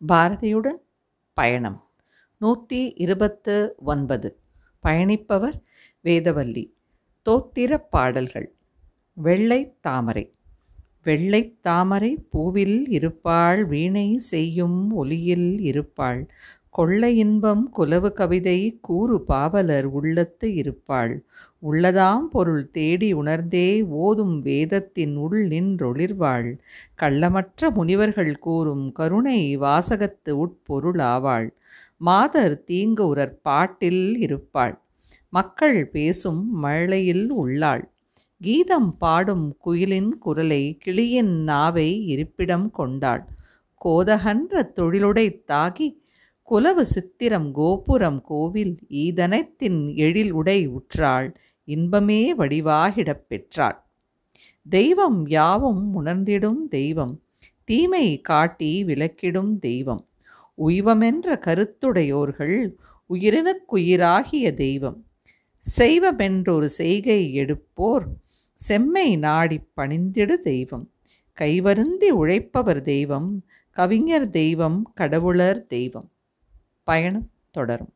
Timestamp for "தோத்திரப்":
7.26-7.90